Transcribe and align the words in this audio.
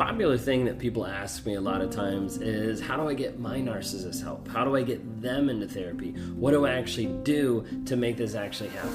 popular 0.00 0.38
thing 0.38 0.64
that 0.64 0.78
people 0.78 1.06
ask 1.06 1.44
me 1.44 1.56
a 1.56 1.60
lot 1.60 1.82
of 1.82 1.90
times 1.90 2.38
is 2.38 2.80
how 2.80 2.96
do 2.96 3.06
I 3.06 3.12
get 3.12 3.38
my 3.38 3.58
narcissist 3.58 4.22
help? 4.22 4.48
How 4.48 4.64
do 4.64 4.74
I 4.74 4.80
get 4.82 5.20
them 5.20 5.50
into 5.50 5.68
therapy? 5.68 6.12
What 6.36 6.52
do 6.52 6.64
I 6.64 6.70
actually 6.70 7.08
do 7.22 7.66
to 7.84 7.96
make 7.96 8.16
this 8.16 8.34
actually 8.34 8.70
happen? 8.70 8.94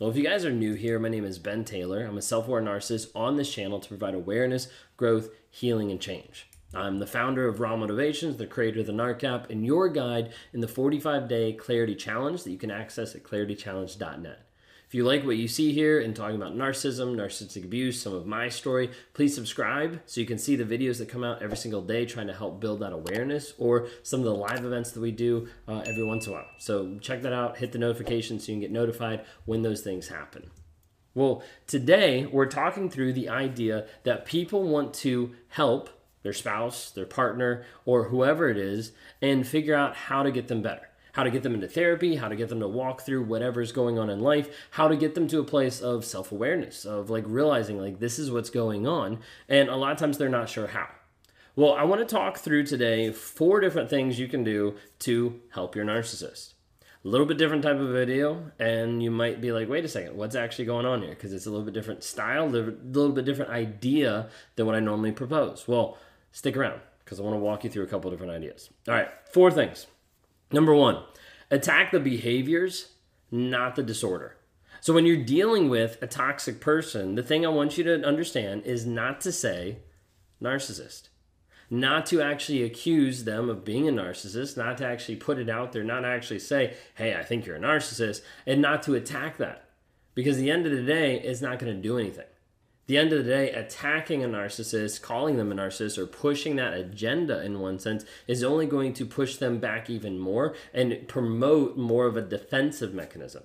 Well, 0.00 0.10
if 0.10 0.16
you 0.16 0.24
guys 0.24 0.44
are 0.44 0.50
new 0.50 0.74
here, 0.74 0.98
my 0.98 1.08
name 1.08 1.24
is 1.24 1.38
Ben 1.38 1.64
Taylor. 1.64 2.04
I'm 2.04 2.18
a 2.18 2.22
self 2.22 2.48
aware 2.48 2.60
narcissist 2.60 3.10
on 3.14 3.36
this 3.36 3.54
channel 3.54 3.78
to 3.78 3.88
provide 3.88 4.14
awareness, 4.14 4.66
growth, 4.96 5.28
healing, 5.50 5.92
and 5.92 6.00
change. 6.00 6.48
I'm 6.76 6.98
the 6.98 7.06
founder 7.06 7.48
of 7.48 7.58
Raw 7.58 7.74
Motivations, 7.74 8.36
the 8.36 8.46
creator 8.46 8.80
of 8.80 8.86
the 8.86 8.92
NARC 8.92 9.24
app, 9.24 9.48
and 9.48 9.64
your 9.64 9.88
guide 9.88 10.32
in 10.52 10.60
the 10.60 10.68
45 10.68 11.26
day 11.26 11.54
Clarity 11.54 11.94
Challenge 11.94 12.42
that 12.42 12.50
you 12.50 12.58
can 12.58 12.70
access 12.70 13.14
at 13.14 13.22
claritychallenge.net. 13.22 14.42
If 14.86 14.94
you 14.94 15.02
like 15.02 15.24
what 15.24 15.36
you 15.36 15.48
see 15.48 15.72
here 15.72 16.00
and 16.00 16.14
talking 16.14 16.36
about 16.36 16.54
narcissism, 16.54 17.16
narcissistic 17.16 17.64
abuse, 17.64 18.00
some 18.00 18.14
of 18.14 18.26
my 18.26 18.48
story, 18.48 18.90
please 19.14 19.34
subscribe 19.34 20.00
so 20.04 20.20
you 20.20 20.26
can 20.26 20.38
see 20.38 20.54
the 20.54 20.64
videos 20.64 20.98
that 20.98 21.08
come 21.08 21.24
out 21.24 21.42
every 21.42 21.56
single 21.56 21.82
day 21.82 22.04
trying 22.04 22.28
to 22.28 22.34
help 22.34 22.60
build 22.60 22.80
that 22.80 22.92
awareness 22.92 23.54
or 23.58 23.88
some 24.02 24.20
of 24.20 24.26
the 24.26 24.34
live 24.34 24.64
events 24.64 24.92
that 24.92 25.00
we 25.00 25.10
do 25.10 25.48
uh, 25.66 25.82
every 25.86 26.04
once 26.04 26.26
in 26.26 26.32
a 26.32 26.36
while. 26.36 26.46
So 26.58 26.98
check 27.00 27.22
that 27.22 27.32
out, 27.32 27.56
hit 27.56 27.72
the 27.72 27.78
notification 27.78 28.38
so 28.38 28.52
you 28.52 28.56
can 28.56 28.60
get 28.60 28.70
notified 28.70 29.24
when 29.44 29.62
those 29.62 29.80
things 29.80 30.08
happen. 30.08 30.50
Well, 31.14 31.42
today 31.66 32.26
we're 32.26 32.46
talking 32.46 32.90
through 32.90 33.14
the 33.14 33.30
idea 33.30 33.86
that 34.04 34.26
people 34.26 34.62
want 34.62 34.92
to 34.96 35.34
help 35.48 35.88
their 36.26 36.32
spouse, 36.32 36.90
their 36.90 37.06
partner, 37.06 37.64
or 37.84 38.08
whoever 38.08 38.48
it 38.48 38.56
is, 38.56 38.90
and 39.22 39.46
figure 39.46 39.76
out 39.76 39.94
how 39.94 40.24
to 40.24 40.32
get 40.32 40.48
them 40.48 40.60
better. 40.60 40.88
How 41.12 41.22
to 41.22 41.30
get 41.30 41.44
them 41.44 41.54
into 41.54 41.68
therapy, 41.68 42.16
how 42.16 42.26
to 42.26 42.34
get 42.34 42.48
them 42.48 42.58
to 42.58 42.66
walk 42.66 43.02
through 43.02 43.22
whatever's 43.22 43.70
going 43.70 43.96
on 43.96 44.10
in 44.10 44.18
life, 44.18 44.48
how 44.72 44.88
to 44.88 44.96
get 44.96 45.14
them 45.14 45.28
to 45.28 45.38
a 45.38 45.44
place 45.44 45.80
of 45.80 46.04
self 46.04 46.32
awareness, 46.32 46.84
of 46.84 47.10
like 47.10 47.22
realizing, 47.28 47.80
like, 47.80 48.00
this 48.00 48.18
is 48.18 48.28
what's 48.28 48.50
going 48.50 48.88
on. 48.88 49.20
And 49.48 49.68
a 49.68 49.76
lot 49.76 49.92
of 49.92 49.98
times 49.98 50.18
they're 50.18 50.28
not 50.28 50.48
sure 50.48 50.66
how. 50.66 50.88
Well, 51.54 51.72
I 51.72 51.84
want 51.84 52.00
to 52.00 52.12
talk 52.12 52.38
through 52.38 52.66
today 52.66 53.12
four 53.12 53.60
different 53.60 53.88
things 53.88 54.18
you 54.18 54.26
can 54.26 54.42
do 54.42 54.74
to 54.98 55.40
help 55.50 55.76
your 55.76 55.84
narcissist. 55.84 56.54
A 57.06 57.08
little 57.08 57.26
bit 57.26 57.38
different 57.38 57.62
type 57.62 57.78
of 57.78 57.90
video, 57.90 58.50
and 58.58 59.00
you 59.00 59.12
might 59.12 59.40
be 59.40 59.52
like, 59.52 59.68
wait 59.68 59.84
a 59.84 59.88
second, 59.88 60.16
what's 60.16 60.34
actually 60.34 60.64
going 60.64 60.84
on 60.86 61.02
here? 61.02 61.10
Because 61.10 61.32
it's 61.32 61.46
a 61.46 61.50
little 61.50 61.64
bit 61.64 61.72
different 61.72 62.02
style, 62.02 62.46
a 62.46 62.50
little 62.50 63.12
bit 63.12 63.24
different 63.24 63.52
idea 63.52 64.28
than 64.56 64.66
what 64.66 64.74
I 64.74 64.80
normally 64.80 65.12
propose. 65.12 65.68
Well, 65.68 65.98
stick 66.36 66.54
around 66.54 66.78
because 67.02 67.18
I 67.18 67.22
want 67.22 67.34
to 67.34 67.40
walk 67.40 67.64
you 67.64 67.70
through 67.70 67.84
a 67.84 67.86
couple 67.86 68.10
different 68.10 68.32
ideas. 68.32 68.68
All 68.86 68.94
right, 68.94 69.08
four 69.32 69.50
things. 69.50 69.86
Number 70.52 70.74
one, 70.74 71.02
attack 71.50 71.92
the 71.92 71.98
behaviors, 71.98 72.90
not 73.30 73.74
the 73.74 73.82
disorder. 73.82 74.36
So 74.82 74.92
when 74.92 75.06
you're 75.06 75.24
dealing 75.24 75.70
with 75.70 75.96
a 76.02 76.06
toxic 76.06 76.60
person, 76.60 77.14
the 77.14 77.22
thing 77.22 77.46
I 77.46 77.48
want 77.48 77.78
you 77.78 77.84
to 77.84 78.04
understand 78.04 78.64
is 78.64 78.84
not 78.84 79.22
to 79.22 79.32
say 79.32 79.78
narcissist. 80.40 81.08
Not 81.70 82.04
to 82.06 82.20
actually 82.20 82.62
accuse 82.62 83.24
them 83.24 83.48
of 83.48 83.64
being 83.64 83.88
a 83.88 83.92
narcissist, 83.92 84.58
not 84.58 84.76
to 84.78 84.86
actually 84.86 85.16
put 85.16 85.38
it 85.38 85.48
out 85.48 85.72
there, 85.72 85.82
not 85.82 86.04
actually 86.04 86.38
say, 86.38 86.74
hey, 86.96 87.16
I 87.16 87.24
think 87.24 87.46
you're 87.46 87.56
a 87.56 87.60
narcissist, 87.60 88.20
and 88.46 88.60
not 88.60 88.82
to 88.82 88.94
attack 88.94 89.38
that. 89.38 89.70
Because 90.14 90.36
the 90.36 90.50
end 90.50 90.66
of 90.66 90.72
the 90.72 90.82
day, 90.82 91.18
it's 91.18 91.40
not 91.40 91.58
going 91.58 91.74
to 91.74 91.82
do 91.82 91.98
anything 91.98 92.26
the 92.86 92.96
end 92.96 93.12
of 93.12 93.24
the 93.24 93.30
day, 93.30 93.50
attacking 93.50 94.22
a 94.22 94.28
narcissist, 94.28 95.02
calling 95.02 95.36
them 95.36 95.50
a 95.50 95.54
narcissist, 95.56 95.98
or 95.98 96.06
pushing 96.06 96.54
that 96.56 96.74
agenda 96.74 97.44
in 97.44 97.58
one 97.58 97.80
sense 97.80 98.04
is 98.28 98.44
only 98.44 98.66
going 98.66 98.92
to 98.94 99.04
push 99.04 99.36
them 99.36 99.58
back 99.58 99.90
even 99.90 100.18
more 100.18 100.54
and 100.72 101.08
promote 101.08 101.76
more 101.76 102.06
of 102.06 102.16
a 102.16 102.22
defensive 102.22 102.94
mechanism. 102.94 103.42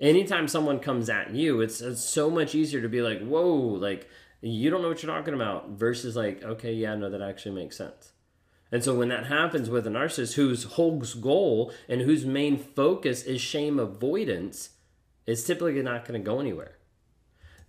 Anytime 0.00 0.48
someone 0.48 0.80
comes 0.80 1.10
at 1.10 1.34
you, 1.34 1.60
it's, 1.60 1.80
it's 1.82 2.02
so 2.02 2.30
much 2.30 2.54
easier 2.54 2.80
to 2.80 2.88
be 2.88 3.02
like, 3.02 3.20
whoa, 3.20 3.54
like, 3.54 4.08
you 4.40 4.70
don't 4.70 4.82
know 4.82 4.88
what 4.88 5.02
you're 5.02 5.14
talking 5.14 5.34
about, 5.34 5.70
versus 5.70 6.16
like, 6.16 6.42
okay, 6.42 6.72
yeah, 6.72 6.94
no, 6.94 7.10
that 7.10 7.22
actually 7.22 7.54
makes 7.54 7.76
sense. 7.76 8.12
And 8.72 8.82
so 8.82 8.94
when 8.94 9.10
that 9.10 9.26
happens 9.26 9.68
with 9.68 9.86
a 9.86 9.90
narcissist 9.90 10.34
whose 10.34 10.64
whole 10.64 10.98
goal 11.20 11.70
and 11.86 12.00
whose 12.00 12.24
main 12.24 12.56
focus 12.56 13.22
is 13.22 13.40
shame 13.40 13.78
avoidance, 13.78 14.70
it's 15.26 15.44
typically 15.44 15.82
not 15.82 16.06
going 16.06 16.20
to 16.20 16.24
go 16.24 16.40
anywhere 16.40 16.78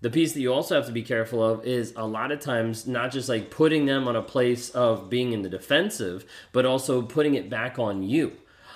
the 0.06 0.12
piece 0.12 0.34
that 0.34 0.40
you 0.40 0.54
also 0.54 0.76
have 0.76 0.86
to 0.86 0.92
be 0.92 1.02
careful 1.02 1.44
of 1.44 1.66
is 1.66 1.92
a 1.96 2.06
lot 2.06 2.32
of 2.32 2.40
times 2.40 2.86
not 2.86 3.12
just 3.12 3.28
like 3.28 3.50
putting 3.50 3.88
them 3.88 4.08
on 4.08 4.16
a 4.16 4.22
place 4.22 4.70
of 4.70 5.10
being 5.10 5.34
in 5.34 5.42
the 5.42 5.50
defensive, 5.50 6.26
but 6.52 6.64
also 6.64 7.02
putting 7.02 7.34
it 7.34 7.50
back 7.50 7.80
on 7.80 8.04
you. 8.04 8.34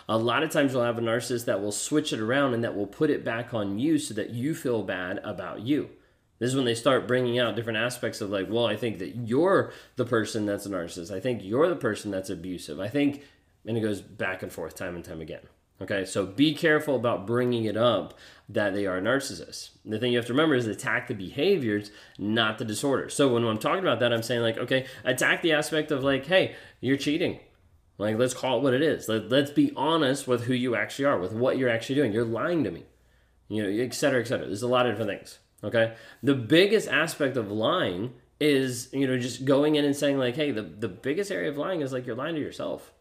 A 0.07 0.17
lot 0.17 0.41
of 0.41 0.49
times 0.49 0.73
you'll 0.73 0.81
have 0.81 0.97
a 0.97 1.01
narcissist 1.01 1.45
that 1.45 1.61
will 1.61 1.71
switch 1.71 2.11
it 2.13 2.19
around 2.19 2.55
and 2.55 2.63
that 2.63 2.75
will 2.75 2.87
put 2.87 3.11
it 3.11 3.23
back 3.23 3.53
on 3.53 3.77
you 3.77 3.99
so 3.99 4.15
that 4.15 4.31
you 4.31 4.55
feel 4.55 4.81
bad 4.81 5.19
about 5.23 5.61
you. 5.61 5.91
This 6.39 6.49
is 6.49 6.55
when 6.55 6.65
they 6.65 6.73
start 6.73 7.07
bringing 7.07 7.37
out 7.37 7.55
different 7.55 7.77
aspects 7.77 8.21
of 8.21 8.31
like, 8.31 8.47
well, 8.49 8.65
I 8.65 8.75
think 8.75 8.97
that 8.97 9.15
you're 9.15 9.71
the 9.97 10.05
person 10.05 10.47
that's 10.47 10.65
a 10.65 10.69
narcissist. 10.71 11.15
I 11.15 11.19
think 11.19 11.43
you're 11.43 11.69
the 11.69 11.75
person 11.75 12.09
that's 12.09 12.31
abusive. 12.31 12.79
I 12.79 12.87
think, 12.87 13.21
and 13.67 13.77
it 13.77 13.81
goes 13.81 14.01
back 14.01 14.41
and 14.41 14.51
forth 14.51 14.73
time 14.73 14.95
and 14.95 15.05
time 15.05 15.21
again. 15.21 15.41
Okay, 15.81 16.03
so 16.03 16.25
be 16.25 16.53
careful 16.53 16.95
about 16.95 17.25
bringing 17.25 17.63
it 17.63 17.77
up 17.77 18.13
that 18.49 18.73
they 18.73 18.85
are 18.85 18.99
narcissists. 18.99 19.69
The 19.85 19.97
thing 19.97 20.11
you 20.11 20.17
have 20.17 20.25
to 20.27 20.33
remember 20.33 20.55
is 20.55 20.67
attack 20.67 21.07
the 21.07 21.13
behaviors, 21.13 21.91
not 22.17 22.57
the 22.57 22.65
disorder. 22.65 23.07
So 23.09 23.33
when 23.33 23.45
I'm 23.45 23.59
talking 23.59 23.83
about 23.83 24.01
that, 24.01 24.11
I'm 24.11 24.23
saying 24.23 24.41
like, 24.41 24.57
okay, 24.57 24.87
attack 25.05 25.41
the 25.41 25.53
aspect 25.53 25.91
of 25.91 26.03
like, 26.03 26.25
hey, 26.25 26.55
you're 26.81 26.97
cheating. 26.97 27.39
Like, 27.97 28.17
let's 28.17 28.33
call 28.33 28.57
it 28.57 28.63
what 28.63 28.73
it 28.73 28.81
is. 28.81 29.07
Let, 29.07 29.29
let's 29.29 29.51
be 29.51 29.71
honest 29.75 30.27
with 30.27 30.45
who 30.45 30.53
you 30.53 30.75
actually 30.75 31.05
are, 31.05 31.17
with 31.17 31.33
what 31.33 31.57
you're 31.57 31.69
actually 31.69 31.95
doing. 31.95 32.11
You're 32.11 32.25
lying 32.25 32.63
to 32.65 32.71
me, 32.71 32.83
you 33.47 33.63
know, 33.63 33.69
et 33.69 33.93
cetera, 33.93 34.21
et 34.21 34.27
cetera. 34.27 34.47
There's 34.47 34.63
a 34.63 34.67
lot 34.67 34.85
of 34.85 34.93
different 34.93 35.11
things. 35.11 35.39
Okay, 35.61 35.93
the 36.23 36.35
biggest 36.35 36.87
aspect 36.87 37.35
of 37.35 37.51
lying 37.51 38.13
is 38.39 38.87
you 38.93 39.05
know 39.05 39.17
just 39.17 39.43
going 39.43 39.75
in 39.75 39.83
and 39.83 39.93
saying 39.93 40.17
like, 40.17 40.35
hey, 40.35 40.51
the 40.51 40.61
the 40.61 40.87
biggest 40.87 41.31
area 41.31 41.49
of 41.49 41.57
lying 41.57 41.81
is 41.81 41.91
like 41.91 42.05
you're 42.05 42.15
lying 42.15 42.35
to 42.35 42.41
yourself 42.41 42.93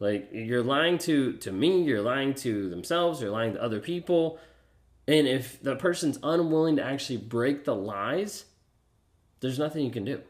like 0.00 0.28
you're 0.32 0.62
lying 0.62 0.98
to 0.98 1.34
to 1.34 1.52
me, 1.52 1.82
you're 1.82 2.02
lying 2.02 2.34
to 2.34 2.68
themselves, 2.68 3.20
you're 3.20 3.30
lying 3.30 3.54
to 3.54 3.62
other 3.62 3.80
people. 3.80 4.38
And 5.06 5.26
if 5.26 5.62
the 5.62 5.76
person's 5.76 6.18
unwilling 6.22 6.76
to 6.76 6.84
actually 6.84 7.18
break 7.18 7.64
the 7.64 7.74
lies, 7.74 8.46
there's 9.40 9.58
nothing 9.58 9.84
you 9.84 9.90
can 9.90 10.04
do. 10.04 10.22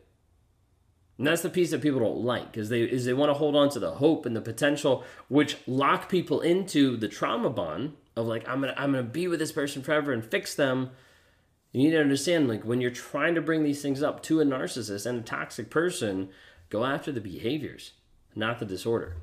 And 1.17 1.27
that's 1.27 1.43
the 1.43 1.51
piece 1.51 1.71
that 1.71 1.81
people 1.81 2.01
don't 2.01 2.25
like, 2.25 2.57
is 2.57 2.69
they 2.69 2.83
is 2.83 3.05
they 3.05 3.15
want 3.15 3.31
to 3.31 3.35
hold 3.35 3.55
on 3.55 3.69
to 3.71 3.79
the 3.79 3.93
hope 3.93 4.27
and 4.27 4.35
the 4.35 4.41
potential, 4.41 5.05
which 5.29 5.57
lock 5.67 6.09
people 6.09 6.41
into 6.41 6.97
the 6.97 7.09
trauma 7.09 7.51
bond 7.51 7.95
of 8.17 8.27
like 8.27 8.49
I'm 8.49 8.61
gonna 8.61 8.75
I'm 8.77 8.93
gonna 8.93 9.05
be 9.05 9.29
with 9.29 9.39
this 9.39 9.53
person 9.53 9.83
forever 9.83 10.13
and 10.13 10.25
fix 10.25 10.55
them. 10.55 10.91
You 11.73 11.85
need 11.85 11.91
to 11.93 12.01
understand, 12.01 12.49
like 12.49 12.65
when 12.65 12.81
you're 12.81 12.91
trying 12.91 13.35
to 13.35 13.41
bring 13.41 13.65
these 13.65 13.83
things 13.83 14.03
up 14.03 14.23
to 14.25 14.41
a 14.41 14.45
narcissist 14.45 15.07
and 15.07 15.21
a 15.21 15.23
toxic 15.23 15.71
person, 15.71 16.29
go 16.71 16.85
after 16.85 17.11
the 17.11 17.21
behaviors, 17.21 17.93
not 18.35 18.59
the 18.59 18.65
disorder. 18.65 19.17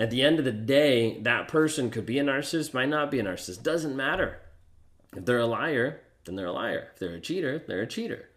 At 0.00 0.10
the 0.10 0.22
end 0.22 0.38
of 0.38 0.46
the 0.46 0.50
day, 0.50 1.20
that 1.20 1.46
person 1.46 1.90
could 1.90 2.06
be 2.06 2.18
a 2.18 2.24
narcissist, 2.24 2.72
might 2.72 2.88
not 2.88 3.10
be 3.10 3.20
a 3.20 3.22
narcissist. 3.22 3.62
Doesn't 3.62 3.94
matter. 3.94 4.40
If 5.14 5.26
they're 5.26 5.38
a 5.38 5.46
liar, 5.46 6.00
then 6.24 6.36
they're 6.36 6.46
a 6.46 6.52
liar. 6.52 6.88
If 6.94 6.98
they're 6.98 7.14
a 7.14 7.20
cheater, 7.20 7.62
they're 7.68 7.82
a 7.82 7.86
cheater. 7.86 8.30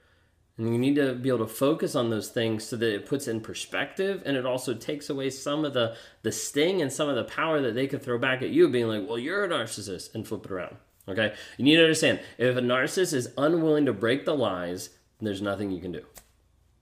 And 0.57 0.74
you 0.74 0.78
need 0.78 0.96
to 0.96 1.16
be 1.16 1.29
able 1.29 1.40
to 1.40 1.47
focus 1.47 1.96
on 1.96 2.09
those 2.09 2.28
things 2.28 2.66
so 2.66 2.75
that 2.75 2.94
it 2.94 3.06
puts 3.06 3.29
in 3.29 3.40
perspective 3.40 4.22
and 4.25 4.35
it 4.35 4.46
also 4.46 4.74
takes 4.74 5.09
away 5.09 5.29
some 5.29 5.63
of 5.63 5.74
the, 5.74 5.96
the 6.22 6.34
sting 6.34 6.81
and 6.81 6.91
some 6.91 7.07
of 7.07 7.16
the 7.16 7.24
power 7.24 7.62
that 7.62 7.75
they 7.75 7.88
could 7.88 8.03
throw 8.03 8.19
back 8.19 8.41
at 8.41 8.50
you, 8.50 8.68
being 8.68 8.90
like, 8.90 9.07
well, 9.07 9.18
you're 9.18 9.45
a 9.45 9.47
narcissist, 9.47 10.13
and 10.13 10.28
flip 10.28 10.45
it 10.45 10.51
around. 10.51 10.75
Okay? 11.07 11.34
You 11.57 11.63
need 11.63 11.78
to 11.78 11.84
understand 11.84 12.19
if 12.38 12.57
a 12.57 12.62
narcissist 12.62 13.13
is 13.13 13.31
unwilling 13.38 13.85
to 13.85 13.94
break 13.94 14.25
the 14.25 14.35
lies, 14.35 14.90
there's 15.22 15.41
nothing 15.41 15.72
you 15.72 15.80
can 15.80 15.94
do. 15.94 16.06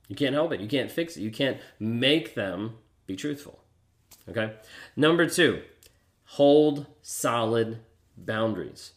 You 0.08 0.16
can't 0.16 0.34
help 0.34 0.52
it. 0.52 0.60
You 0.60 0.68
can't 0.68 0.92
fix 0.92 1.16
it. 1.16 1.22
You 1.22 1.32
can't 1.32 1.60
make 1.80 2.34
them 2.34 2.78
be 3.06 3.16
truthful. 3.16 3.61
Okay. 4.30 4.54
Number 4.96 5.28
two, 5.28 5.62
hold 6.26 6.86
solid 7.02 7.80
boundaries. 8.18 8.94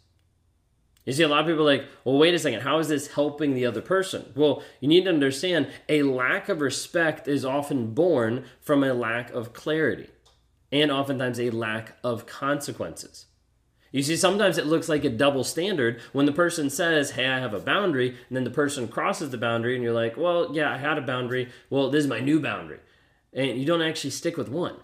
You 1.05 1.13
see, 1.13 1.23
a 1.23 1.29
lot 1.29 1.41
of 1.41 1.47
people 1.47 1.65
like, 1.65 1.87
well, 2.05 2.17
wait 2.17 2.35
a 2.35 2.39
second, 2.39 2.61
how 2.61 2.79
is 2.79 2.89
this 2.89 3.09
helping 3.09 3.55
the 3.55 3.67
other 3.67 3.83
person? 3.83 4.33
Well, 4.35 4.63
you 4.81 4.89
need 4.89 5.05
to 5.05 5.11
understand 5.11 5.69
a 5.89 6.03
lack 6.03 6.49
of 6.49 6.61
respect 6.63 7.29
is 7.29 7.45
often 7.45 7.93
born 7.93 8.45
from 8.61 8.83
a 8.83 8.95
lack 8.95 9.31
of 9.31 9.53
clarity 9.53 10.09
and 10.73 10.91
oftentimes 10.91 11.39
a 11.39 11.51
lack 11.51 11.99
of 12.03 12.27
consequences. 12.27 13.27
You 13.93 14.03
see, 14.03 14.17
sometimes 14.17 14.59
it 14.59 14.67
looks 14.67 14.89
like 14.89 15.05
a 15.05 15.11
double 15.11 15.45
standard 15.45 16.01
when 16.13 16.27
the 16.27 16.33
person 16.33 16.69
says, 16.69 17.13
Hey, 17.13 17.29
I 17.29 17.39
have 17.39 17.55
a 17.55 17.61
boundary, 17.61 18.09
and 18.09 18.37
then 18.37 18.43
the 18.43 18.51
person 18.51 18.89
crosses 18.89 19.31
the 19.31 19.39
boundary, 19.39 19.77
and 19.77 19.85
you're 19.85 19.93
like, 19.93 20.17
Well, 20.17 20.49
yeah, 20.53 20.73
I 20.73 20.79
had 20.79 20.99
a 20.99 21.03
boundary. 21.03 21.49
Well, 21.71 21.91
this 21.91 22.03
is 22.03 22.11
my 22.11 22.19
new 22.19 22.41
boundary. 22.41 22.81
And 23.33 23.57
you 23.57 23.65
don't 23.65 23.83
actually 23.83 24.11
stick 24.11 24.37
with 24.37 24.49
one. 24.49 24.79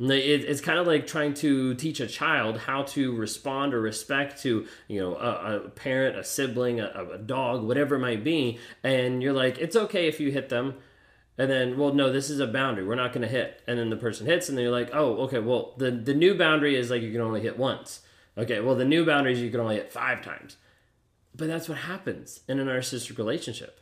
It's 0.00 0.60
kind 0.60 0.78
of 0.78 0.88
like 0.88 1.06
trying 1.06 1.34
to 1.34 1.74
teach 1.74 2.00
a 2.00 2.08
child 2.08 2.58
how 2.58 2.82
to 2.82 3.14
respond 3.14 3.74
or 3.74 3.80
respect 3.80 4.42
to, 4.42 4.66
you 4.88 5.00
know, 5.00 5.14
a, 5.14 5.56
a 5.56 5.68
parent, 5.68 6.16
a 6.16 6.24
sibling, 6.24 6.80
a, 6.80 7.06
a, 7.12 7.18
dog, 7.18 7.62
whatever 7.62 7.94
it 7.94 8.00
might 8.00 8.24
be. 8.24 8.58
And 8.82 9.22
you're 9.22 9.32
like, 9.32 9.58
it's 9.58 9.76
okay 9.76 10.08
if 10.08 10.18
you 10.18 10.32
hit 10.32 10.48
them. 10.48 10.74
And 11.38 11.50
then, 11.50 11.78
well, 11.78 11.92
no, 11.92 12.12
this 12.12 12.28
is 12.28 12.40
a 12.40 12.46
boundary. 12.46 12.84
We're 12.84 12.94
not 12.96 13.12
going 13.12 13.22
to 13.22 13.28
hit. 13.28 13.62
And 13.68 13.78
then 13.78 13.90
the 13.90 13.96
person 13.96 14.26
hits, 14.26 14.48
and 14.48 14.58
then 14.58 14.64
you're 14.64 14.72
like, 14.72 14.90
oh, 14.92 15.16
okay, 15.24 15.38
well, 15.38 15.74
the, 15.78 15.90
the 15.90 16.14
new 16.14 16.36
boundary 16.36 16.76
is 16.76 16.90
like 16.90 17.02
you 17.02 17.12
can 17.12 17.20
only 17.20 17.40
hit 17.40 17.58
once. 17.58 18.00
Okay, 18.36 18.60
well, 18.60 18.74
the 18.74 18.84
new 18.84 19.04
boundary 19.04 19.32
is 19.32 19.40
you 19.40 19.50
can 19.50 19.60
only 19.60 19.76
hit 19.76 19.92
five 19.92 20.22
times. 20.22 20.56
But 21.36 21.48
that's 21.48 21.68
what 21.68 21.78
happens 21.78 22.40
in 22.48 22.60
a 22.60 22.64
narcissistic 22.64 23.18
relationship. 23.18 23.80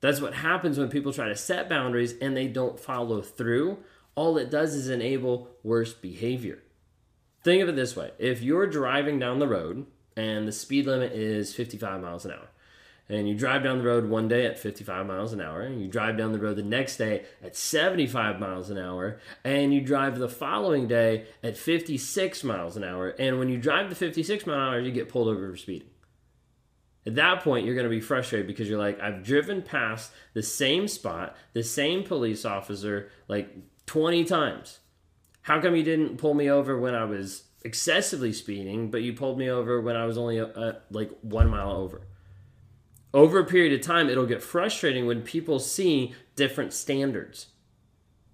That's 0.00 0.20
what 0.20 0.34
happens 0.34 0.78
when 0.78 0.88
people 0.88 1.12
try 1.12 1.28
to 1.28 1.36
set 1.36 1.68
boundaries 1.68 2.14
and 2.20 2.36
they 2.36 2.46
don't 2.46 2.78
follow 2.78 3.20
through. 3.20 3.78
All 4.18 4.36
it 4.36 4.50
does 4.50 4.74
is 4.74 4.88
enable 4.88 5.48
worse 5.62 5.94
behavior. 5.94 6.64
Think 7.44 7.62
of 7.62 7.68
it 7.68 7.76
this 7.76 7.94
way 7.94 8.10
if 8.18 8.42
you're 8.42 8.66
driving 8.66 9.20
down 9.20 9.38
the 9.38 9.46
road 9.46 9.86
and 10.16 10.48
the 10.48 10.50
speed 10.50 10.86
limit 10.86 11.12
is 11.12 11.54
55 11.54 12.00
miles 12.00 12.24
an 12.24 12.32
hour, 12.32 12.48
and 13.08 13.28
you 13.28 13.36
drive 13.36 13.62
down 13.62 13.78
the 13.78 13.84
road 13.84 14.06
one 14.06 14.26
day 14.26 14.44
at 14.44 14.58
55 14.58 15.06
miles 15.06 15.32
an 15.32 15.40
hour, 15.40 15.60
and 15.60 15.80
you 15.80 15.86
drive 15.86 16.18
down 16.18 16.32
the 16.32 16.40
road 16.40 16.56
the 16.56 16.64
next 16.64 16.96
day 16.96 17.26
at 17.40 17.54
75 17.54 18.40
miles 18.40 18.70
an 18.70 18.78
hour, 18.78 19.20
and 19.44 19.72
you 19.72 19.80
drive 19.80 20.18
the 20.18 20.28
following 20.28 20.88
day 20.88 21.26
at 21.44 21.56
56 21.56 22.42
miles 22.42 22.76
an 22.76 22.82
hour, 22.82 23.10
and 23.20 23.38
when 23.38 23.48
you 23.48 23.56
drive 23.56 23.88
the 23.88 23.94
56 23.94 24.46
mile 24.46 24.56
an 24.56 24.62
hour, 24.74 24.80
you 24.80 24.90
get 24.90 25.08
pulled 25.08 25.28
over 25.28 25.48
for 25.48 25.56
speeding. 25.56 25.90
At 27.06 27.14
that 27.14 27.44
point, 27.44 27.64
you're 27.64 27.76
going 27.76 27.84
to 27.84 27.88
be 27.88 28.00
frustrated 28.00 28.48
because 28.48 28.68
you're 28.68 28.80
like, 28.80 29.00
I've 29.00 29.22
driven 29.22 29.62
past 29.62 30.10
the 30.34 30.42
same 30.42 30.88
spot, 30.88 31.36
the 31.52 31.62
same 31.62 32.02
police 32.02 32.44
officer 32.44 33.10
like 33.28 33.54
20 33.88 34.24
times. 34.24 34.78
How 35.42 35.60
come 35.60 35.74
you 35.74 35.82
didn't 35.82 36.18
pull 36.18 36.34
me 36.34 36.48
over 36.48 36.78
when 36.78 36.94
I 36.94 37.04
was 37.04 37.44
excessively 37.64 38.32
speeding, 38.32 38.90
but 38.90 39.02
you 39.02 39.14
pulled 39.14 39.38
me 39.38 39.48
over 39.50 39.80
when 39.80 39.96
I 39.96 40.04
was 40.04 40.16
only 40.16 40.38
uh, 40.38 40.74
like 40.90 41.10
one 41.22 41.48
mile 41.48 41.72
over? 41.72 42.02
Over 43.14 43.40
a 43.40 43.44
period 43.46 43.72
of 43.72 43.84
time, 43.84 44.10
it'll 44.10 44.26
get 44.26 44.42
frustrating 44.42 45.06
when 45.06 45.22
people 45.22 45.58
see 45.58 46.14
different 46.36 46.74
standards. 46.74 47.46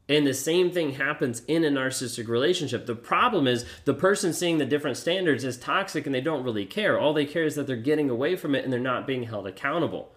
And 0.08 0.26
the 0.26 0.34
same 0.34 0.70
thing 0.70 0.94
happens 0.94 1.42
in 1.46 1.64
a 1.64 1.70
narcissistic 1.70 2.28
relationship. 2.28 2.84
The 2.84 2.96
problem 2.96 3.46
is 3.46 3.64
the 3.84 3.94
person 3.94 4.32
seeing 4.34 4.58
the 4.58 4.66
different 4.66 4.96
standards 4.96 5.44
is 5.44 5.56
toxic 5.56 6.04
and 6.04 6.14
they 6.14 6.20
don't 6.20 6.44
really 6.44 6.66
care. 6.66 6.98
All 6.98 7.14
they 7.14 7.24
care 7.24 7.44
is 7.44 7.54
that 7.54 7.66
they're 7.66 7.76
getting 7.76 8.10
away 8.10 8.36
from 8.36 8.54
it 8.54 8.64
and 8.64 8.72
they're 8.72 8.80
not 8.80 9.06
being 9.06 9.22
held 9.22 9.46
accountable. 9.46 10.14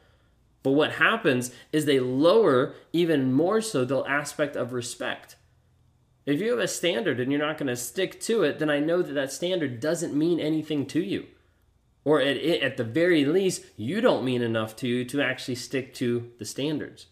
But 0.67 0.73
what 0.73 0.91
happens 0.95 1.51
is 1.71 1.85
they 1.85 2.01
lower 2.01 2.75
even 2.91 3.31
more 3.31 3.61
so 3.61 3.85
the 3.85 4.03
aspect 4.03 4.57
of 4.57 4.73
respect. 4.73 5.37
If 6.25 6.41
you 6.41 6.51
have 6.51 6.59
a 6.59 6.67
standard 6.67 7.21
and 7.21 7.31
you're 7.31 7.39
not 7.39 7.57
going 7.57 7.67
to 7.67 7.77
stick 7.77 8.19
to 8.23 8.43
it, 8.43 8.59
then 8.59 8.69
I 8.69 8.81
know 8.81 9.01
that 9.01 9.13
that 9.13 9.31
standard 9.31 9.79
doesn't 9.79 10.13
mean 10.13 10.41
anything 10.41 10.85
to 10.87 11.01
you. 11.01 11.27
Or 12.03 12.19
at, 12.19 12.35
at 12.35 12.75
the 12.75 12.83
very 12.83 13.23
least, 13.23 13.63
you 13.77 14.01
don't 14.01 14.25
mean 14.25 14.41
enough 14.41 14.75
to 14.77 14.89
you 14.89 15.05
to 15.05 15.21
actually 15.21 15.55
stick 15.55 15.93
to 15.93 16.31
the 16.37 16.43
standards. 16.43 17.05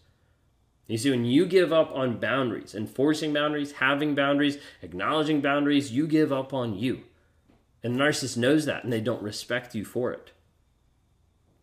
You 0.86 0.98
see, 0.98 1.08
when 1.08 1.24
you 1.24 1.46
give 1.46 1.72
up 1.72 1.90
on 1.94 2.20
boundaries, 2.20 2.74
enforcing 2.74 3.32
boundaries, 3.32 3.72
having 3.72 4.14
boundaries, 4.14 4.58
acknowledging 4.82 5.40
boundaries, 5.40 5.92
you 5.92 6.06
give 6.06 6.30
up 6.30 6.52
on 6.52 6.78
you. 6.78 7.04
And 7.82 7.94
the 7.94 8.00
narcissist 8.04 8.36
knows 8.36 8.66
that 8.66 8.84
and 8.84 8.92
they 8.92 9.00
don't 9.00 9.22
respect 9.22 9.74
you 9.74 9.86
for 9.86 10.12
it. 10.12 10.32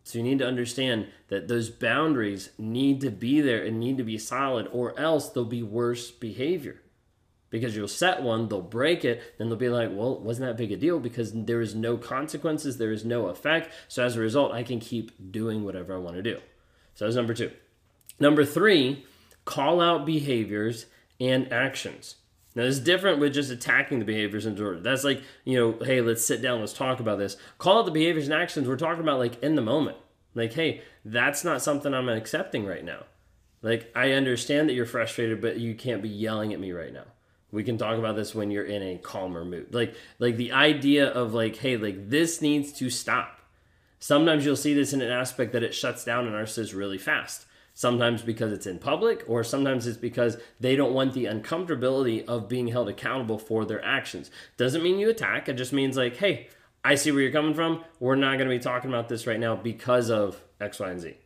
So 0.04 0.18
you 0.18 0.24
need 0.24 0.38
to 0.40 0.46
understand 0.46 1.08
that 1.28 1.48
those 1.48 1.70
boundaries 1.70 2.50
need 2.58 3.00
to 3.00 3.10
be 3.10 3.40
there 3.40 3.64
and 3.64 3.80
need 3.80 3.96
to 3.96 4.04
be 4.04 4.18
solid, 4.18 4.68
or 4.70 4.98
else 5.00 5.30
there'll 5.30 5.48
be 5.48 5.62
worse 5.62 6.10
behavior. 6.10 6.82
Because 7.48 7.74
you'll 7.74 7.88
set 7.88 8.22
one, 8.22 8.48
they'll 8.48 8.60
break 8.60 9.04
it, 9.04 9.22
then 9.38 9.48
they'll 9.48 9.56
be 9.56 9.68
like, 9.68 9.88
well, 9.92 10.14
it 10.14 10.20
wasn't 10.20 10.48
that 10.48 10.58
big 10.58 10.72
a 10.72 10.76
deal 10.76 11.00
because 11.00 11.32
there 11.32 11.60
is 11.60 11.74
no 11.74 11.96
consequences, 11.96 12.76
there 12.76 12.92
is 12.92 13.04
no 13.04 13.28
effect. 13.28 13.72
So 13.88 14.04
as 14.04 14.16
a 14.16 14.20
result, 14.20 14.52
I 14.52 14.62
can 14.62 14.78
keep 14.78 15.32
doing 15.32 15.64
whatever 15.64 15.94
I 15.94 15.98
want 15.98 16.16
to 16.16 16.22
do. 16.22 16.38
So 16.94 17.04
that's 17.04 17.16
number 17.16 17.34
two. 17.34 17.50
Number 18.20 18.44
three 18.44 19.06
call 19.44 19.80
out 19.80 20.04
behaviors 20.04 20.86
and 21.20 21.50
actions. 21.52 22.16
Now, 22.54 22.62
it's 22.62 22.78
different 22.78 23.18
with 23.18 23.34
just 23.34 23.50
attacking 23.50 23.98
the 23.98 24.04
behaviors 24.04 24.46
and 24.46 24.54
disorders. 24.54 24.84
That's 24.84 25.02
like, 25.02 25.22
you 25.44 25.58
know, 25.58 25.84
hey, 25.84 26.00
let's 26.00 26.24
sit 26.24 26.40
down, 26.40 26.60
let's 26.60 26.72
talk 26.72 27.00
about 27.00 27.18
this. 27.18 27.36
Call 27.58 27.80
out 27.80 27.84
the 27.84 27.90
behaviors 27.90 28.26
and 28.26 28.34
actions. 28.34 28.68
We're 28.68 28.76
talking 28.76 29.02
about 29.02 29.18
like 29.18 29.42
in 29.42 29.56
the 29.56 29.62
moment. 29.62 29.96
Like, 30.34 30.52
hey, 30.52 30.82
that's 31.04 31.44
not 31.44 31.62
something 31.62 31.92
I'm 31.92 32.08
accepting 32.08 32.64
right 32.64 32.84
now. 32.84 33.04
Like, 33.62 33.90
I 33.96 34.12
understand 34.12 34.68
that 34.68 34.74
you're 34.74 34.86
frustrated, 34.86 35.40
but 35.40 35.58
you 35.58 35.74
can't 35.74 36.02
be 36.02 36.08
yelling 36.08 36.52
at 36.52 36.60
me 36.60 36.72
right 36.72 36.92
now. 36.92 37.06
We 37.50 37.64
can 37.64 37.78
talk 37.78 37.98
about 37.98 38.16
this 38.16 38.34
when 38.34 38.50
you're 38.50 38.64
in 38.64 38.82
a 38.82 38.98
calmer 38.98 39.44
mood. 39.44 39.74
Like, 39.74 39.94
like 40.18 40.36
the 40.36 40.52
idea 40.52 41.08
of 41.08 41.34
like, 41.34 41.56
hey, 41.56 41.76
like 41.76 42.08
this 42.10 42.40
needs 42.42 42.72
to 42.74 42.90
stop. 42.90 43.40
Sometimes 43.98 44.44
you'll 44.44 44.56
see 44.56 44.74
this 44.74 44.92
in 44.92 45.00
an 45.00 45.10
aspect 45.10 45.52
that 45.52 45.62
it 45.62 45.74
shuts 45.74 46.04
down 46.04 46.28
a 46.28 46.30
narcissist 46.30 46.74
really 46.74 46.98
fast 46.98 47.46
Sometimes 47.76 48.22
because 48.22 48.52
it's 48.52 48.66
in 48.66 48.78
public, 48.78 49.24
or 49.26 49.42
sometimes 49.42 49.86
it's 49.86 49.98
because 49.98 50.36
they 50.60 50.76
don't 50.76 50.94
want 50.94 51.12
the 51.12 51.24
uncomfortability 51.24 52.24
of 52.26 52.48
being 52.48 52.68
held 52.68 52.88
accountable 52.88 53.36
for 53.36 53.64
their 53.64 53.84
actions. 53.84 54.30
Doesn't 54.56 54.82
mean 54.82 55.00
you 55.00 55.10
attack, 55.10 55.48
it 55.48 55.54
just 55.54 55.72
means 55.72 55.96
like, 55.96 56.16
hey, 56.16 56.48
I 56.84 56.94
see 56.94 57.10
where 57.10 57.22
you're 57.22 57.32
coming 57.32 57.54
from. 57.54 57.82
We're 57.98 58.14
not 58.14 58.36
going 58.38 58.48
to 58.48 58.54
be 58.54 58.60
talking 58.60 58.90
about 58.90 59.08
this 59.08 59.26
right 59.26 59.40
now 59.40 59.56
because 59.56 60.08
of 60.08 60.40
X, 60.60 60.78
Y, 60.78 60.90
and 60.90 61.00
Z. 61.00 61.16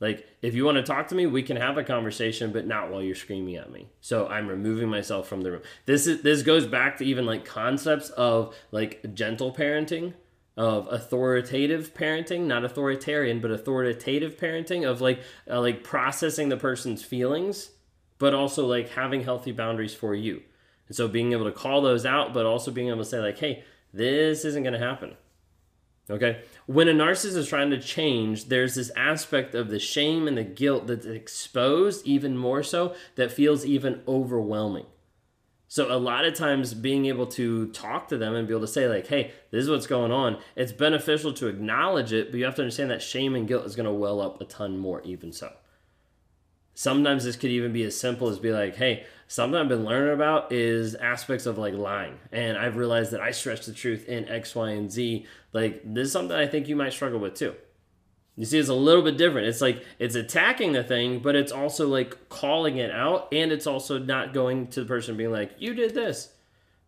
Like, 0.00 0.26
if 0.42 0.54
you 0.54 0.64
want 0.64 0.76
to 0.76 0.82
talk 0.82 1.08
to 1.08 1.14
me, 1.14 1.26
we 1.26 1.42
can 1.42 1.56
have 1.56 1.76
a 1.76 1.82
conversation, 1.82 2.52
but 2.52 2.66
not 2.66 2.90
while 2.90 3.02
you're 3.02 3.16
screaming 3.16 3.56
at 3.56 3.72
me. 3.72 3.88
So 4.00 4.28
I'm 4.28 4.46
removing 4.46 4.88
myself 4.88 5.26
from 5.26 5.40
the 5.40 5.50
room. 5.50 5.62
This 5.86 6.06
is 6.06 6.22
this 6.22 6.42
goes 6.42 6.66
back 6.66 6.98
to 6.98 7.04
even 7.04 7.26
like 7.26 7.44
concepts 7.44 8.10
of 8.10 8.54
like 8.70 9.14
gentle 9.14 9.52
parenting 9.52 10.14
of 10.58 10.88
authoritative 10.90 11.94
parenting, 11.94 12.40
not 12.40 12.64
authoritarian, 12.64 13.40
but 13.40 13.52
authoritative 13.52 14.36
parenting 14.36 14.86
of 14.86 15.00
like 15.00 15.20
uh, 15.48 15.60
like 15.60 15.84
processing 15.84 16.48
the 16.48 16.56
person's 16.56 17.04
feelings, 17.04 17.70
but 18.18 18.34
also 18.34 18.66
like 18.66 18.88
having 18.90 19.22
healthy 19.22 19.52
boundaries 19.52 19.94
for 19.94 20.16
you. 20.16 20.42
And 20.88 20.96
so 20.96 21.06
being 21.06 21.32
able 21.32 21.44
to 21.44 21.52
call 21.52 21.80
those 21.80 22.04
out, 22.04 22.34
but 22.34 22.44
also 22.44 22.72
being 22.72 22.88
able 22.88 22.98
to 22.98 23.04
say 23.04 23.20
like, 23.20 23.38
"Hey, 23.38 23.62
this 23.94 24.44
isn't 24.44 24.64
going 24.64 24.72
to 24.72 24.80
happen." 24.80 25.16
Okay? 26.10 26.42
When 26.66 26.88
a 26.88 26.92
narcissist 26.92 27.36
is 27.36 27.48
trying 27.48 27.70
to 27.70 27.80
change, 27.80 28.46
there's 28.46 28.74
this 28.74 28.90
aspect 28.96 29.54
of 29.54 29.68
the 29.68 29.78
shame 29.78 30.26
and 30.26 30.36
the 30.36 30.42
guilt 30.42 30.88
that's 30.88 31.06
exposed 31.06 32.04
even 32.04 32.36
more 32.36 32.64
so 32.64 32.96
that 33.14 33.30
feels 33.30 33.64
even 33.64 34.02
overwhelming. 34.08 34.86
So 35.70 35.94
a 35.94 36.00
lot 36.00 36.24
of 36.24 36.34
times 36.34 36.72
being 36.72 37.04
able 37.06 37.26
to 37.26 37.68
talk 37.68 38.08
to 38.08 38.16
them 38.16 38.34
and 38.34 38.48
be 38.48 38.54
able 38.54 38.62
to 38.62 38.72
say 38.72 38.88
like, 38.88 39.06
"Hey, 39.06 39.32
this 39.50 39.64
is 39.64 39.70
what's 39.70 39.86
going 39.86 40.10
on." 40.10 40.38
It's 40.56 40.72
beneficial 40.72 41.34
to 41.34 41.46
acknowledge 41.46 42.12
it, 42.12 42.30
but 42.30 42.38
you 42.38 42.46
have 42.46 42.54
to 42.54 42.62
understand 42.62 42.90
that 42.90 43.02
shame 43.02 43.34
and 43.34 43.46
guilt 43.46 43.66
is 43.66 43.76
going 43.76 43.86
to 43.86 43.92
well 43.92 44.22
up 44.22 44.40
a 44.40 44.46
ton 44.46 44.78
more 44.78 45.02
even 45.02 45.30
so. 45.30 45.52
Sometimes 46.72 47.24
this 47.24 47.36
could 47.36 47.50
even 47.50 47.72
be 47.72 47.82
as 47.82 47.98
simple 47.98 48.28
as 48.28 48.38
be 48.38 48.50
like, 48.50 48.76
"Hey, 48.76 49.04
something 49.26 49.60
I've 49.60 49.68
been 49.68 49.84
learning 49.84 50.14
about 50.14 50.52
is 50.52 50.94
aspects 50.94 51.44
of 51.44 51.58
like 51.58 51.74
lying, 51.74 52.18
and 52.32 52.56
I've 52.56 52.76
realized 52.76 53.10
that 53.10 53.20
I 53.20 53.30
stretch 53.32 53.66
the 53.66 53.74
truth 53.74 54.08
in 54.08 54.26
X, 54.26 54.54
Y, 54.54 54.70
and 54.70 54.90
Z. 54.90 55.26
Like 55.52 55.82
this 55.84 56.06
is 56.06 56.12
something 56.12 56.36
I 56.36 56.46
think 56.46 56.68
you 56.68 56.76
might 56.76 56.94
struggle 56.94 57.20
with 57.20 57.34
too." 57.34 57.54
You 58.38 58.44
see, 58.44 58.60
it's 58.60 58.68
a 58.68 58.74
little 58.74 59.02
bit 59.02 59.18
different. 59.18 59.48
It's 59.48 59.60
like 59.60 59.84
it's 59.98 60.14
attacking 60.14 60.70
the 60.70 60.84
thing, 60.84 61.18
but 61.18 61.34
it's 61.34 61.50
also 61.50 61.88
like 61.88 62.28
calling 62.28 62.76
it 62.76 62.92
out, 62.92 63.26
and 63.32 63.50
it's 63.50 63.66
also 63.66 63.98
not 63.98 64.32
going 64.32 64.68
to 64.68 64.80
the 64.80 64.86
person 64.86 65.16
being 65.16 65.32
like, 65.32 65.50
"You 65.58 65.74
did 65.74 65.92
this." 65.92 66.32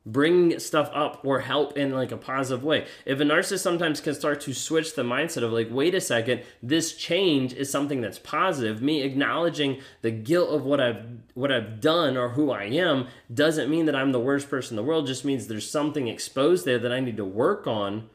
Bring 0.07 0.61
stuff 0.61 0.91
up 0.95 1.23
or 1.25 1.41
help 1.41 1.77
in 1.77 1.91
like 1.93 2.13
a 2.13 2.17
positive 2.17 2.63
way. 2.63 2.87
If 3.05 3.19
a 3.19 3.25
narcissist 3.25 3.63
sometimes 3.63 4.01
can 4.01 4.15
start 4.15 4.41
to 4.43 4.55
switch 4.55 4.95
the 4.95 5.03
mindset 5.03 5.43
of 5.43 5.53
like, 5.53 5.69
wait 5.71 5.95
a 5.95 6.01
second, 6.01 6.43
this 6.63 6.97
change 6.97 7.53
is 7.53 7.69
something 7.69 8.01
that's 8.01 8.19
positive. 8.19 8.81
Me 8.81 9.03
acknowledging 9.03 9.81
the 10.03 10.13
guilt 10.13 10.51
of 10.51 10.65
what 10.65 10.81
I've 10.81 11.05
what 11.35 11.51
I've 11.51 11.81
done 11.81 12.17
or 12.17 12.31
who 12.31 12.53
I 12.53 12.65
am 12.65 13.09
doesn't 13.33 13.69
mean 13.69 13.87
that 13.87 13.97
I'm 13.97 14.13
the 14.13 14.21
worst 14.21 14.49
person 14.49 14.79
in 14.79 14.85
the 14.85 14.89
world. 14.89 15.09
Just 15.09 15.25
means 15.25 15.49
there's 15.49 15.69
something 15.69 16.07
exposed 16.07 16.65
there 16.65 16.79
that 16.79 16.93
I 16.93 17.01
need 17.01 17.17
to 17.17 17.25
work 17.25 17.67
on. 17.67 18.09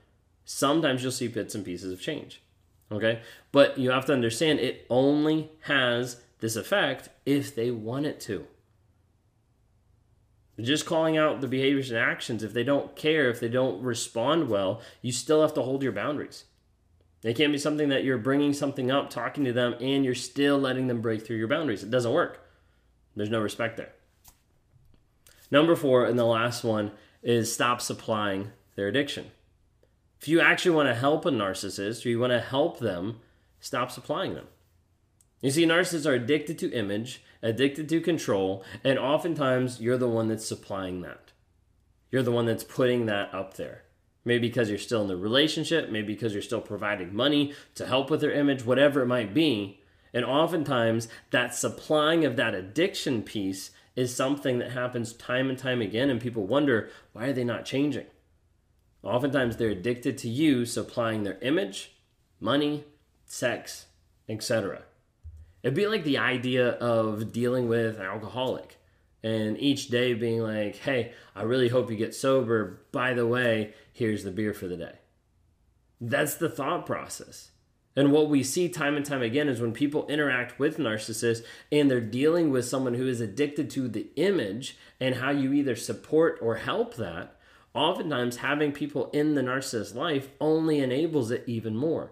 Sometimes 0.46 1.04
you'll 1.04 1.12
see 1.12 1.27
bits 1.27 1.54
and 1.54 1.65
pieces 1.65 1.92
of 1.92 2.01
change. 2.01 2.42
Okay? 2.92 3.22
But 3.51 3.77
you 3.77 3.92
have 3.92 4.06
to 4.06 4.13
understand 4.13 4.60
it 4.60 4.86
only 4.89 5.51
has 5.62 6.22
this 6.39 6.56
effect 6.56 7.10
if 7.25 7.56
they 7.56 7.72
want 7.72 8.06
it 8.06 8.20
to. 8.22 8.46
Just 10.60 10.86
calling 10.86 11.18
out 11.18 11.42
the 11.42 11.48
behaviors 11.48 11.92
and 11.92 12.00
actions, 12.00 12.42
if 12.42 12.54
they 12.54 12.63
don't 12.63 12.96
care, 12.96 13.30
if 13.30 13.42
they 13.42 13.50
don't 13.50 13.82
respond 13.82 14.48
well, 14.48 14.82
you 15.01 15.12
still 15.12 15.42
have 15.42 15.54
to 15.56 15.62
hold 15.62 15.84
your 15.84 15.92
boundaries. 15.92 16.46
It 17.24 17.36
can't 17.36 17.51
be 17.51 17.58
something 17.58 17.89
that 17.89 18.04
you're 18.04 18.18
bringing 18.18 18.54
something 18.54 18.89
up, 18.89 19.10
talking 19.10 19.44
to 19.46 19.54
them, 19.54 19.75
and 19.82 20.06
you're 20.06 20.15
still 20.15 20.58
letting 20.58 20.88
them 20.88 21.01
break 21.01 21.25
through 21.25 21.38
your 21.38 21.48
boundaries. 21.48 21.84
It 21.84 21.92
doesn't 21.92 22.13
work. 22.13 22.48
There's 23.15 23.30
no 23.30 23.42
respect 23.42 23.77
there. 23.77 23.94
Number 25.51 25.75
four, 25.75 26.06
and 26.06 26.18
the 26.18 26.25
last 26.25 26.63
one, 26.63 26.92
is 27.24 27.51
stop 27.51 27.82
supplying 27.82 28.51
their 28.75 28.88
addiction. 28.88 29.32
If 30.25 30.29
you 30.29 30.41
actually 30.41 30.75
want 30.75 30.89
to 30.89 30.96
help 30.96 31.27
a 31.27 31.29
narcissist 31.29 32.03
or 32.03 32.10
you 32.10 32.17
want 32.17 32.34
to 32.34 32.39
help 32.39 32.79
them, 32.79 33.20
stop 33.60 33.91
supplying 33.91 34.34
them. 34.34 34.48
You 35.39 35.51
see, 35.51 35.67
narcissists 35.67 36.08
are 36.08 36.15
addicted 36.15 36.58
to 36.58 36.74
image, 36.74 37.22
addicted 37.44 37.88
to 37.89 38.01
control, 38.01 38.63
and 38.84 38.98
oftentimes 38.98 39.79
you're 39.79 40.00
the 40.00 40.10
one 40.10 40.27
that's 40.27 40.44
supplying 40.44 41.01
that. 41.01 41.32
You're 42.10 42.24
the 42.24 42.32
one 42.32 42.48
that's 42.48 42.63
putting 42.63 43.05
that 43.05 43.36
up 43.36 43.53
there. 43.53 43.84
Maybe 44.24 44.48
because 44.48 44.67
you're 44.67 44.79
still 44.79 45.03
in 45.03 45.10
the 45.10 45.15
relationship, 45.15 45.91
maybe 45.91 46.15
because 46.15 46.34
you're 46.34 46.41
still 46.41 46.60
providing 46.60 47.15
money 47.15 47.53
to 47.75 47.86
help 47.86 48.10
with 48.10 48.22
their 48.22 48.32
image, 48.32 48.65
whatever 48.65 49.03
it 49.03 49.08
might 49.08 49.32
be. 49.32 49.79
And 50.12 50.25
oftentimes, 50.25 51.08
that 51.29 51.53
supplying 51.53 52.25
of 52.25 52.36
that 52.38 52.55
addiction 52.55 53.22
piece 53.22 53.70
is 53.96 54.15
something 54.15 54.58
that 54.58 54.72
happens 54.72 55.13
time 55.13 55.51
and 55.51 55.60
time 55.60 55.84
again, 55.84 56.10
and 56.10 56.20
people 56.20 56.48
wonder 56.48 56.89
why 57.13 57.25
are 57.27 57.34
they 57.34 57.44
not 57.44 57.63
changing? 57.63 58.08
Oftentimes, 59.05 59.57
they're 59.57 59.69
addicted 59.69 60.17
to 60.19 60.29
you 60.29 60.65
supplying 60.65 61.24
their 61.24 61.38
image, 61.41 61.91
money, 62.39 62.83
sex, 63.25 63.85
etc. 64.27 64.81
It'd 65.63 65.75
be 65.75 65.88
like 65.88 66.03
the 66.03 66.17
idea 66.17 66.71
of 66.71 67.31
dealing 67.31 67.67
with 67.67 68.00
an 68.00 68.05
alcoholic 68.05 68.77
and 69.25 69.59
each 69.59 69.88
day 69.88 70.13
being 70.13 70.41
like, 70.41 70.75
hey, 70.75 71.12
I 71.35 71.41
really 71.41 71.69
hope 71.69 71.89
you 71.89 71.97
get 71.97 72.13
sober. 72.13 72.81
By 72.91 73.13
the 73.13 73.25
way, 73.25 73.74
here's 73.91 74.24
the 74.24 74.29
beer 74.29 74.53
for 74.53 74.67
the 74.67 74.77
day. 74.77 75.00
That's 76.00 76.35
the 76.35 76.50
thought 76.50 76.85
process. 76.85 77.50
And 77.95 78.12
what 78.12 78.29
we 78.29 78.43
see 78.43 78.69
time 78.69 78.95
and 78.95 79.03
time 79.03 79.24
again 79.24 79.47
is 79.47 79.59
when 79.59 79.71
people 79.71 80.05
interact 80.07 80.59
with 80.59 80.77
narcissists 80.77 81.43
and 81.71 81.89
they're 81.89 82.01
dealing 82.01 82.51
with 82.51 82.65
someone 82.65 82.93
who 82.93 83.07
is 83.07 83.19
addicted 83.19 83.71
to 83.71 83.88
the 83.88 84.09
image 84.15 84.77
and 85.00 85.15
how 85.15 85.31
you 85.31 85.53
either 85.53 85.75
support 85.75 86.38
or 86.39 86.57
help 86.57 86.95
that, 86.97 87.35
oftentimes 87.75 88.38
having 88.38 88.72
people 88.72 89.10
in 89.12 89.36
the 89.36 89.41
narcissist's 89.41 89.94
life 89.94 90.29
only 90.39 90.79
enables 90.79 91.29
it 91.29 91.44
even 91.46 91.75
more. 91.75 92.12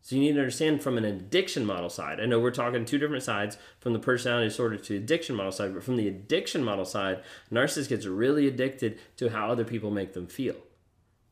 So 0.00 0.16
you 0.16 0.22
need 0.22 0.32
to 0.32 0.40
understand 0.40 0.82
from 0.82 0.98
an 0.98 1.04
addiction 1.04 1.64
model 1.64 1.88
side. 1.88 2.18
I 2.18 2.26
know 2.26 2.40
we're 2.40 2.50
talking 2.50 2.84
two 2.84 2.98
different 2.98 3.22
sides 3.22 3.56
from 3.78 3.92
the 3.92 4.00
personality 4.00 4.48
disorder 4.48 4.76
to 4.76 4.96
addiction 4.96 5.36
model 5.36 5.52
side, 5.52 5.74
but 5.74 5.84
from 5.84 5.96
the 5.96 6.08
addiction 6.08 6.64
model 6.64 6.84
side, 6.84 7.22
narcissist 7.52 7.88
gets 7.88 8.06
really 8.06 8.48
addicted 8.48 8.98
to 9.16 9.28
how 9.28 9.50
other 9.50 9.64
people 9.64 9.92
make 9.92 10.12
them 10.12 10.26
feel. 10.26 10.56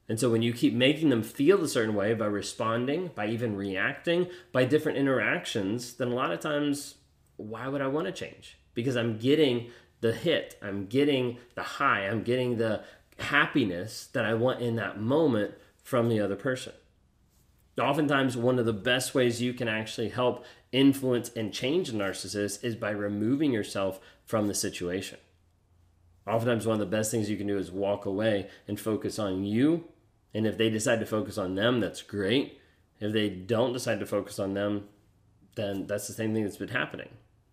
And 0.09 0.21
so 0.21 0.31
when 0.31 0.43
you 0.43 0.53
keep 0.53 0.73
making 0.73 1.09
them 1.09 1.23
feel 1.23 1.62
a 1.62 1.69
certain 1.69 1.95
way 1.95 2.15
by 2.15 2.27
responding, 2.27 3.11
by 3.15 3.27
even 3.27 3.57
reacting, 3.57 4.29
by 4.53 4.65
different 4.65 4.99
interactions, 4.99 5.95
then 5.95 6.09
a 6.09 6.15
lot 6.15 6.33
of 6.33 6.41
times, 6.41 6.97
why 7.37 7.67
would 7.67 7.81
I 7.81 7.87
want 7.89 8.07
to 8.07 8.12
change? 8.12 8.57
Because 8.75 8.97
I'm 8.97 9.19
getting 9.19 9.71
the 10.00 10.12
hit, 10.12 10.57
I'm 10.62 10.87
getting 10.87 11.39
the 11.55 11.62
high, 11.62 12.07
I'm 12.07 12.23
getting 12.23 12.57
the 12.57 12.83
happiness 13.21 14.09
that 14.12 14.25
I 14.25 14.35
want 14.35 14.61
in 14.61 14.77
that 14.77 15.00
moment 15.00 15.55
from 15.83 16.09
the 16.09 16.21
other 16.21 16.37
person. 16.37 16.73
Oftentimes, 17.79 18.37
one 18.37 18.59
of 18.59 18.67
the 18.67 18.73
best 18.73 19.15
ways 19.15 19.41
you 19.41 19.55
can 19.55 19.69
actually 19.69 20.11
help 20.11 20.45
influence 20.73 21.31
and 21.31 21.53
change 21.53 21.89
a 21.89 21.93
narcissist 21.93 22.62
is 22.62 22.77
by 22.77 22.91
removing 22.91 23.53
yourself 23.53 24.00
from 24.25 24.47
the 24.47 24.55
situation. 24.55 25.19
Oftentimes, 26.27 26.67
one 26.67 26.75
of 26.75 26.81
the 26.81 26.97
best 26.97 27.11
things 27.11 27.31
you 27.31 27.37
can 27.37 27.47
do 27.47 27.57
is 27.57 27.71
walk 27.71 28.05
away 28.05 28.49
and 28.69 28.79
focus 28.79 29.19
on 29.19 29.45
you. 29.45 29.85
And 30.35 30.47
if 30.47 30.59
they 30.59 30.69
decide 30.69 31.00
to 31.00 31.07
focus 31.07 31.39
on 31.39 31.55
them, 31.55 31.81
that's 31.81 32.03
great. 32.03 32.61
If 33.00 33.12
they 33.12 33.31
don't 33.31 33.73
decide 33.73 34.00
to 34.00 34.07
focus 34.07 34.39
on 34.39 34.55
them, 34.55 34.89
then 35.55 35.87
that's 35.87 36.07
the 36.07 36.12
same 36.12 36.35
thing 36.35 36.45
that's 36.45 36.57
been 36.57 36.69
happening. 36.69 37.09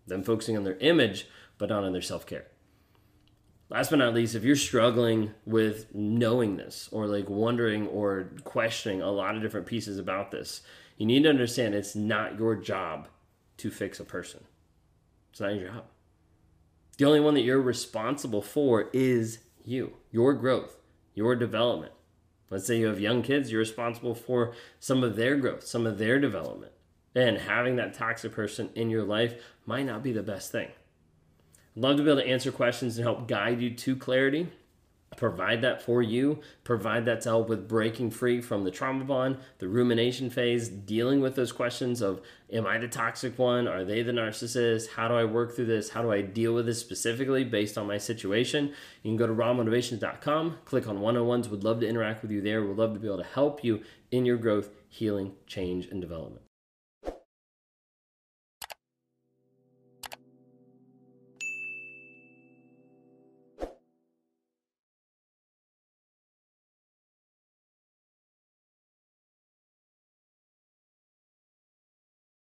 Them 0.06 0.22
focusing 0.22 0.56
on 0.56 0.64
their 0.64 0.76
image, 0.76 1.26
but 1.56 1.70
not 1.70 1.84
on 1.84 1.92
their 1.92 2.02
self 2.02 2.26
care 2.26 2.46
last 3.70 3.90
but 3.90 3.98
not 3.98 4.14
least, 4.14 4.34
if 4.34 4.44
you're 4.44 4.56
struggling 4.56 5.32
with 5.44 5.94
knowing 5.94 6.56
this 6.56 6.88
or 6.92 7.06
like 7.06 7.28
wondering 7.28 7.86
or 7.88 8.30
questioning 8.44 9.02
a 9.02 9.10
lot 9.10 9.36
of 9.36 9.42
different 9.42 9.66
pieces 9.66 9.98
about 9.98 10.30
this, 10.30 10.62
you 10.96 11.06
need 11.06 11.22
to 11.22 11.30
understand 11.30 11.74
it's 11.74 11.94
not 11.94 12.38
your 12.38 12.54
job 12.54 13.08
to 13.58 13.70
fix 13.70 14.00
a 14.00 14.04
person. 14.04 14.44
It's 15.30 15.40
not 15.40 15.54
your 15.54 15.70
job. 15.70 15.84
The 16.96 17.04
only 17.04 17.20
one 17.20 17.34
that 17.34 17.42
you're 17.42 17.60
responsible 17.60 18.42
for 18.42 18.88
is 18.92 19.38
you, 19.64 19.94
your 20.10 20.34
growth, 20.34 20.76
your 21.14 21.36
development. 21.36 21.92
Let's 22.50 22.66
say 22.66 22.78
you 22.78 22.86
have 22.86 23.00
young 23.00 23.22
kids, 23.22 23.52
you're 23.52 23.60
responsible 23.60 24.14
for 24.14 24.54
some 24.80 25.04
of 25.04 25.16
their 25.16 25.36
growth, 25.36 25.64
some 25.64 25.86
of 25.86 25.98
their 25.98 26.18
development. 26.18 26.72
And 27.14 27.38
having 27.38 27.76
that 27.76 27.94
toxic 27.94 28.32
person 28.32 28.70
in 28.74 28.90
your 28.90 29.04
life 29.04 29.34
might 29.66 29.86
not 29.86 30.02
be 30.02 30.12
the 30.12 30.22
best 30.22 30.50
thing. 30.50 30.68
Love 31.78 31.96
to 31.96 32.02
be 32.02 32.10
able 32.10 32.20
to 32.20 32.26
answer 32.26 32.50
questions 32.50 32.98
and 32.98 33.04
help 33.04 33.28
guide 33.28 33.62
you 33.62 33.70
to 33.70 33.94
clarity. 33.94 34.48
Provide 35.16 35.62
that 35.62 35.80
for 35.80 36.02
you, 36.02 36.40
provide 36.64 37.04
that 37.04 37.20
to 37.20 37.28
help 37.28 37.48
with 37.48 37.68
breaking 37.68 38.10
free 38.10 38.40
from 38.40 38.64
the 38.64 38.70
trauma 38.72 39.04
bond, 39.04 39.38
the 39.58 39.68
rumination 39.68 40.28
phase, 40.28 40.68
dealing 40.68 41.20
with 41.20 41.36
those 41.36 41.52
questions 41.52 42.02
of 42.02 42.20
Am 42.52 42.66
I 42.66 42.78
the 42.78 42.88
toxic 42.88 43.38
one? 43.38 43.68
Are 43.68 43.84
they 43.84 44.02
the 44.02 44.10
narcissist? 44.10 44.90
How 44.90 45.06
do 45.06 45.14
I 45.14 45.24
work 45.24 45.54
through 45.54 45.66
this? 45.66 45.90
How 45.90 46.02
do 46.02 46.10
I 46.10 46.20
deal 46.20 46.52
with 46.52 46.66
this 46.66 46.80
specifically 46.80 47.44
based 47.44 47.78
on 47.78 47.86
my 47.86 47.98
situation? 47.98 48.72
You 49.04 49.10
can 49.10 49.16
go 49.16 49.28
to 49.28 49.32
rawmotivations.com, 49.32 50.58
click 50.64 50.88
on 50.88 50.98
101s. 50.98 51.48
Would 51.48 51.62
love 51.62 51.78
to 51.80 51.88
interact 51.88 52.22
with 52.22 52.32
you 52.32 52.40
there. 52.40 52.64
Would 52.64 52.76
love 52.76 52.92
to 52.94 53.00
be 53.00 53.06
able 53.06 53.18
to 53.18 53.24
help 53.24 53.62
you 53.62 53.82
in 54.10 54.26
your 54.26 54.36
growth, 54.36 54.70
healing, 54.88 55.34
change, 55.46 55.86
and 55.86 56.00
development. 56.00 56.47